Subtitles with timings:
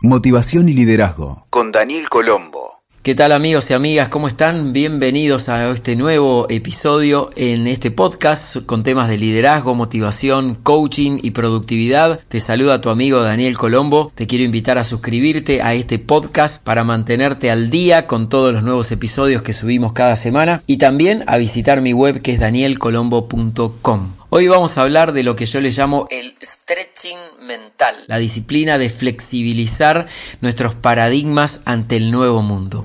[0.00, 2.82] Motivación y Liderazgo con Daniel Colombo.
[3.02, 4.08] ¿Qué tal amigos y amigas?
[4.10, 4.72] ¿Cómo están?
[4.72, 11.32] Bienvenidos a este nuevo episodio en este podcast con temas de liderazgo, motivación, coaching y
[11.32, 12.20] productividad.
[12.28, 14.12] Te saluda tu amigo Daniel Colombo.
[14.14, 18.62] Te quiero invitar a suscribirte a este podcast para mantenerte al día con todos los
[18.62, 24.17] nuevos episodios que subimos cada semana y también a visitar mi web que es danielcolombo.com.
[24.30, 27.16] Hoy vamos a hablar de lo que yo le llamo el stretching
[27.46, 30.06] mental, la disciplina de flexibilizar
[30.42, 32.84] nuestros paradigmas ante el nuevo mundo.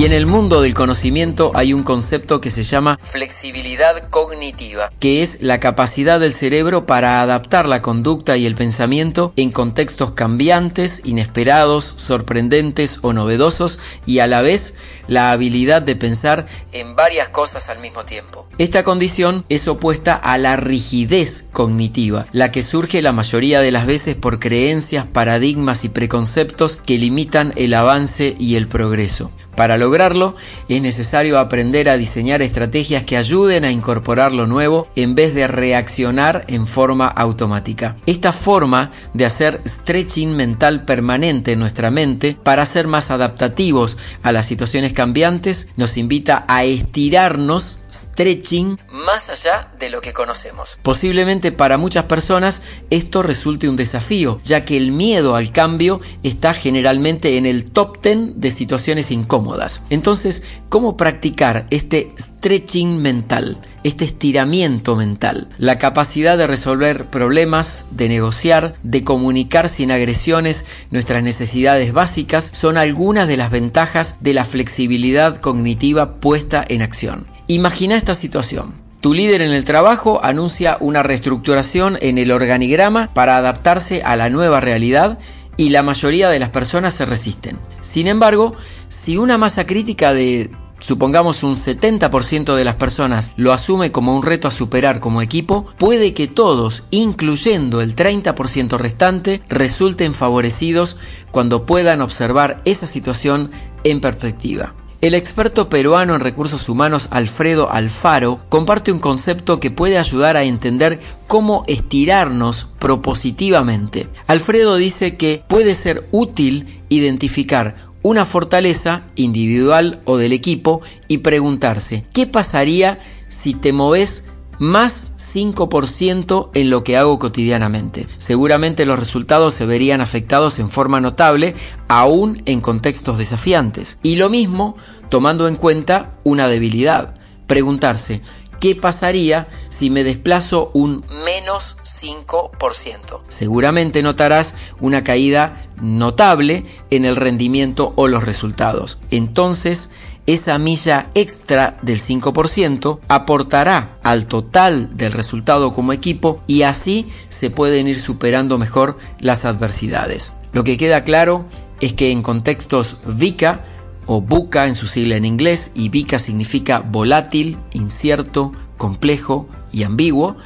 [0.00, 5.20] Y en el mundo del conocimiento hay un concepto que se llama flexibilidad cognitiva, que
[5.20, 11.02] es la capacidad del cerebro para adaptar la conducta y el pensamiento en contextos cambiantes,
[11.04, 14.72] inesperados, sorprendentes o novedosos y a la vez
[15.06, 18.48] la habilidad de pensar en varias cosas al mismo tiempo.
[18.56, 23.84] Esta condición es opuesta a la rigidez cognitiva, la que surge la mayoría de las
[23.84, 29.30] veces por creencias, paradigmas y preconceptos que limitan el avance y el progreso.
[29.60, 30.36] Para lograrlo
[30.70, 35.46] es necesario aprender a diseñar estrategias que ayuden a incorporar lo nuevo en vez de
[35.48, 37.94] reaccionar en forma automática.
[38.06, 44.32] Esta forma de hacer stretching mental permanente en nuestra mente para ser más adaptativos a
[44.32, 50.78] las situaciones cambiantes nos invita a estirarnos stretching más allá de lo que conocemos.
[50.82, 56.54] Posiblemente para muchas personas esto resulte un desafío, ya que el miedo al cambio está
[56.54, 59.82] generalmente en el top 10 de situaciones incómodas.
[59.90, 63.58] Entonces, ¿cómo practicar este stretching mental?
[63.84, 71.22] este estiramiento mental, la capacidad de resolver problemas, de negociar, de comunicar sin agresiones nuestras
[71.22, 77.26] necesidades básicas, son algunas de las ventajas de la flexibilidad cognitiva puesta en acción.
[77.50, 78.74] Imagina esta situación.
[79.00, 84.30] Tu líder en el trabajo anuncia una reestructuración en el organigrama para adaptarse a la
[84.30, 85.18] nueva realidad
[85.56, 87.58] y la mayoría de las personas se resisten.
[87.80, 88.54] Sin embargo,
[88.86, 94.22] si una masa crítica de supongamos un 70% de las personas lo asume como un
[94.22, 100.98] reto a superar como equipo, puede que todos, incluyendo el 30% restante, resulten favorecidos
[101.32, 103.50] cuando puedan observar esa situación
[103.82, 104.76] en perspectiva.
[105.00, 110.44] El experto peruano en recursos humanos Alfredo Alfaro comparte un concepto que puede ayudar a
[110.44, 114.08] entender cómo estirarnos propositivamente.
[114.26, 122.04] Alfredo dice que puede ser útil identificar una fortaleza individual o del equipo y preguntarse,
[122.12, 122.98] ¿qué pasaría
[123.30, 124.24] si te moves
[124.60, 128.06] más 5% en lo que hago cotidianamente.
[128.18, 131.56] Seguramente los resultados se verían afectados en forma notable,
[131.88, 133.98] aún en contextos desafiantes.
[134.02, 134.76] Y lo mismo
[135.08, 137.14] tomando en cuenta una debilidad.
[137.46, 138.20] Preguntarse,
[138.60, 143.22] ¿qué pasaría si me desplazo un menos 5%?
[143.28, 148.98] Seguramente notarás una caída notable en el rendimiento o los resultados.
[149.10, 149.88] Entonces,
[150.32, 157.50] esa milla extra del 5% aportará al total del resultado como equipo y así se
[157.50, 160.32] pueden ir superando mejor las adversidades.
[160.52, 161.46] Lo que queda claro
[161.80, 163.64] es que en contextos VICA
[164.06, 170.36] o BUCA en su sigla en inglés y VICA significa volátil, incierto, complejo y ambiguo,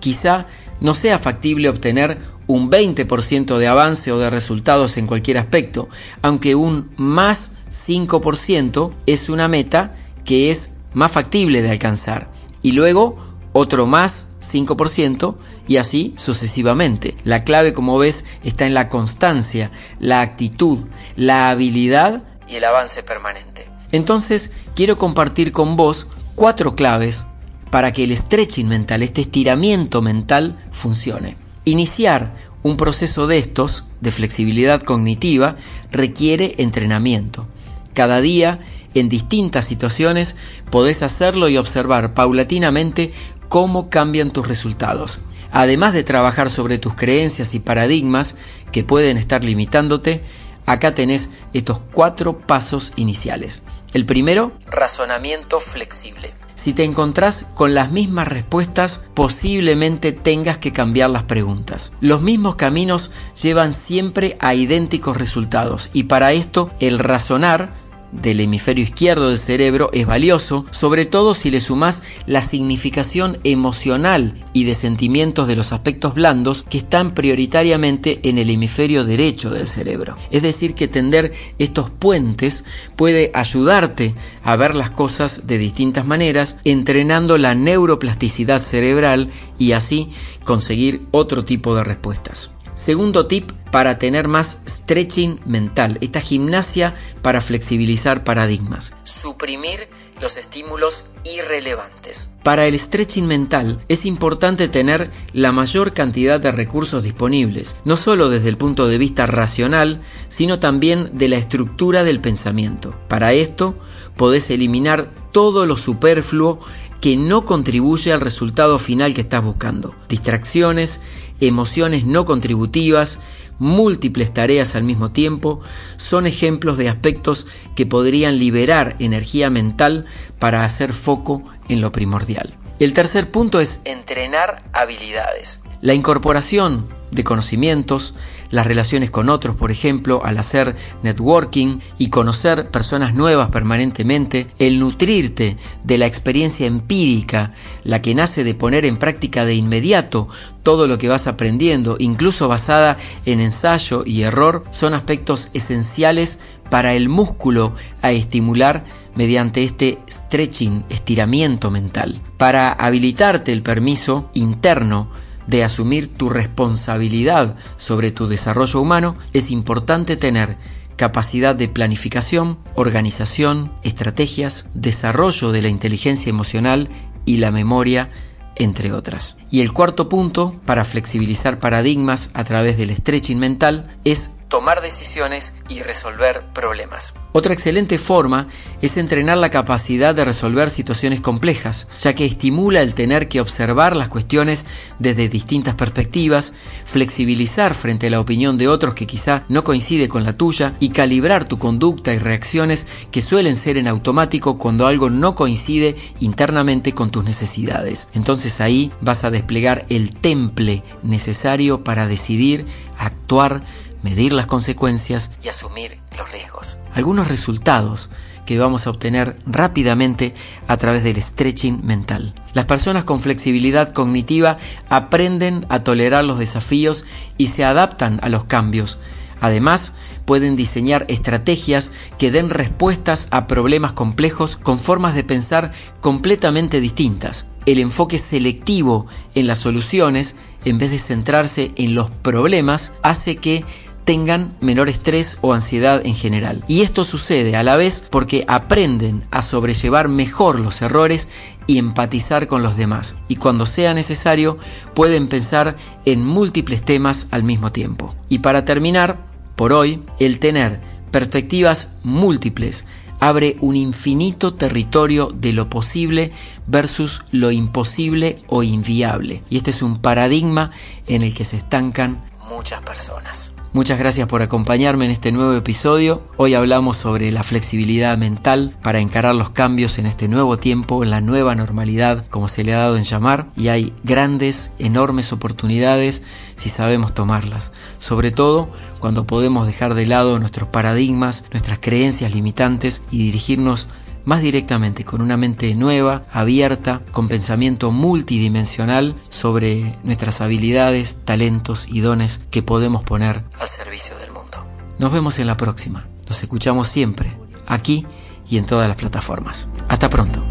[0.00, 0.46] quizá
[0.80, 5.88] no sea factible obtener un 20% de avance o de resultados en cualquier aspecto,
[6.22, 12.30] aunque un más 5% es una meta que es más factible de alcanzar.
[12.62, 13.16] Y luego
[13.52, 15.36] otro más 5%
[15.68, 17.16] y así sucesivamente.
[17.24, 20.78] La clave, como ves, está en la constancia, la actitud,
[21.16, 23.68] la habilidad y el avance permanente.
[23.92, 27.26] Entonces, quiero compartir con vos cuatro claves
[27.70, 31.43] para que el stretching mental, este estiramiento mental, funcione.
[31.64, 35.56] Iniciar un proceso de estos, de flexibilidad cognitiva,
[35.90, 37.46] requiere entrenamiento.
[37.94, 38.58] Cada día,
[38.94, 40.36] en distintas situaciones,
[40.70, 43.12] podés hacerlo y observar paulatinamente
[43.48, 45.20] cómo cambian tus resultados.
[45.52, 48.34] Además de trabajar sobre tus creencias y paradigmas
[48.72, 50.22] que pueden estar limitándote,
[50.66, 53.62] acá tenés estos cuatro pasos iniciales.
[53.92, 56.34] El primero, razonamiento flexible.
[56.54, 61.92] Si te encontrás con las mismas respuestas, posiblemente tengas que cambiar las preguntas.
[62.00, 63.10] Los mismos caminos
[63.40, 67.74] llevan siempre a idénticos resultados y para esto el razonar
[68.22, 74.34] del hemisferio izquierdo del cerebro es valioso, sobre todo si le sumas la significación emocional
[74.52, 79.66] y de sentimientos de los aspectos blandos que están prioritariamente en el hemisferio derecho del
[79.66, 80.16] cerebro.
[80.30, 82.64] Es decir, que tender estos puentes
[82.96, 90.10] puede ayudarte a ver las cosas de distintas maneras, entrenando la neuroplasticidad cerebral y así
[90.44, 92.50] conseguir otro tipo de respuestas.
[92.74, 98.92] Segundo tip para tener más stretching mental, esta gimnasia para flexibilizar paradigmas.
[99.04, 99.88] Suprimir
[100.20, 102.30] los estímulos irrelevantes.
[102.42, 108.28] Para el stretching mental es importante tener la mayor cantidad de recursos disponibles, no solo
[108.28, 112.98] desde el punto de vista racional, sino también de la estructura del pensamiento.
[113.08, 113.76] Para esto
[114.16, 116.60] podés eliminar todo lo superfluo
[117.00, 119.94] que no contribuye al resultado final que estás buscando.
[120.08, 121.02] Distracciones,
[121.40, 123.18] emociones no contributivas,
[123.58, 125.60] múltiples tareas al mismo tiempo,
[125.96, 130.06] son ejemplos de aspectos que podrían liberar energía mental
[130.38, 132.54] para hacer foco en lo primordial.
[132.78, 135.60] El tercer punto es entrenar habilidades.
[135.80, 138.14] La incorporación de conocimientos,
[138.54, 144.78] las relaciones con otros, por ejemplo, al hacer networking y conocer personas nuevas permanentemente, el
[144.78, 147.52] nutrirte de la experiencia empírica,
[147.82, 150.28] la que nace de poner en práctica de inmediato
[150.62, 152.96] todo lo que vas aprendiendo, incluso basada
[153.26, 156.38] en ensayo y error, son aspectos esenciales
[156.70, 158.84] para el músculo a estimular
[159.16, 165.08] mediante este stretching, estiramiento mental, para habilitarte el permiso interno
[165.46, 170.56] de asumir tu responsabilidad sobre tu desarrollo humano, es importante tener
[170.96, 176.88] capacidad de planificación, organización, estrategias, desarrollo de la inteligencia emocional
[177.24, 178.10] y la memoria,
[178.56, 179.36] entre otras.
[179.50, 185.54] Y el cuarto punto, para flexibilizar paradigmas a través del stretching mental, es tomar decisiones
[185.68, 187.14] y resolver problemas.
[187.32, 188.46] Otra excelente forma
[188.80, 193.96] es entrenar la capacidad de resolver situaciones complejas, ya que estimula el tener que observar
[193.96, 194.66] las cuestiones
[195.00, 196.52] desde distintas perspectivas,
[196.84, 200.90] flexibilizar frente a la opinión de otros que quizá no coincide con la tuya y
[200.90, 206.92] calibrar tu conducta y reacciones que suelen ser en automático cuando algo no coincide internamente
[206.92, 208.06] con tus necesidades.
[208.14, 213.64] Entonces ahí vas a desplegar el temple necesario para decidir, actuar,
[214.04, 216.78] medir las consecuencias y asumir los riesgos.
[216.92, 218.10] Algunos resultados
[218.44, 220.34] que vamos a obtener rápidamente
[220.68, 222.34] a través del stretching mental.
[222.52, 224.58] Las personas con flexibilidad cognitiva
[224.90, 227.06] aprenden a tolerar los desafíos
[227.38, 228.98] y se adaptan a los cambios.
[229.40, 229.92] Además,
[230.24, 237.46] pueden diseñar estrategias que den respuestas a problemas complejos con formas de pensar completamente distintas.
[237.66, 243.64] El enfoque selectivo en las soluciones, en vez de centrarse en los problemas, hace que
[244.04, 246.64] tengan menor estrés o ansiedad en general.
[246.68, 251.28] Y esto sucede a la vez porque aprenden a sobrellevar mejor los errores
[251.66, 253.16] y empatizar con los demás.
[253.28, 254.58] Y cuando sea necesario
[254.94, 258.14] pueden pensar en múltiples temas al mismo tiempo.
[258.28, 259.18] Y para terminar,
[259.56, 260.80] por hoy, el tener
[261.10, 262.84] perspectivas múltiples
[263.20, 266.32] abre un infinito territorio de lo posible
[266.66, 269.42] versus lo imposible o inviable.
[269.48, 270.72] Y este es un paradigma
[271.06, 273.53] en el que se estancan muchas personas.
[273.74, 276.22] Muchas gracias por acompañarme en este nuevo episodio.
[276.36, 281.10] Hoy hablamos sobre la flexibilidad mental para encarar los cambios en este nuevo tiempo, en
[281.10, 286.22] la nueva normalidad, como se le ha dado en llamar, y hay grandes, enormes oportunidades
[286.54, 287.72] si sabemos tomarlas.
[287.98, 293.88] Sobre todo cuando podemos dejar de lado nuestros paradigmas, nuestras creencias limitantes y dirigirnos
[294.24, 302.00] más directamente con una mente nueva, abierta, con pensamiento multidimensional sobre nuestras habilidades, talentos y
[302.00, 304.66] dones que podemos poner al servicio del mundo.
[304.98, 306.06] Nos vemos en la próxima.
[306.28, 308.06] Nos escuchamos siempre, aquí
[308.48, 309.68] y en todas las plataformas.
[309.88, 310.44] Hasta pronto.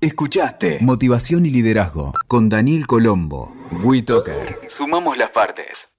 [0.00, 3.54] Escuchaste Motivación y Liderazgo con Daniel Colombo.
[3.82, 4.60] WeToker.
[4.68, 5.93] Sumamos las partes.